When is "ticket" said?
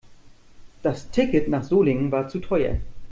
1.11-1.47